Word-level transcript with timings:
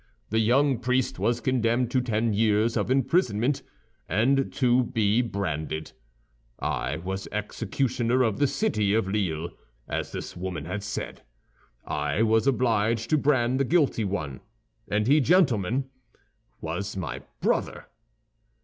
The 0.31 0.39
young 0.39 0.79
priest 0.79 1.19
was 1.19 1.39
condemned 1.41 1.91
to 1.91 2.01
ten 2.01 2.33
years 2.33 2.75
of 2.75 2.89
imprisonment, 2.89 3.61
and 4.09 4.51
to 4.53 4.85
be 4.85 5.21
branded. 5.21 5.91
I 6.57 6.97
was 6.97 7.27
executioner 7.31 8.23
of 8.23 8.39
the 8.39 8.47
city 8.47 8.95
of 8.95 9.07
Lille, 9.07 9.51
as 9.87 10.11
this 10.11 10.35
woman 10.35 10.65
has 10.65 10.85
said. 10.85 11.21
I 11.85 12.23
was 12.23 12.47
obliged 12.47 13.11
to 13.11 13.17
brand 13.19 13.59
the 13.59 13.63
guilty 13.63 14.03
one; 14.03 14.39
and 14.89 15.05
he, 15.05 15.19
gentlemen, 15.21 15.87
was 16.61 16.97
my 16.97 17.21
brother! 17.39 17.85